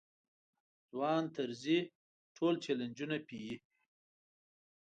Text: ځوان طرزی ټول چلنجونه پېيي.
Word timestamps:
ځوان 0.89 1.23
طرزی 1.35 1.79
ټول 2.35 2.53
چلنجونه 2.65 3.17
پېيي. 3.27 3.55